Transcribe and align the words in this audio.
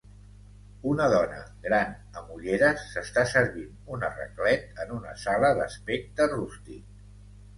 Una 0.91 1.07
dona 1.13 1.41
gran 1.65 1.91
amb 2.21 2.31
ulleres 2.37 2.87
s'està 2.93 3.25
servint 3.33 3.77
una 3.97 4.09
raclet 4.15 4.81
en 4.85 4.95
una 4.97 5.13
sala 5.25 5.51
d'aspecte 5.61 6.27
rústic. 6.33 7.05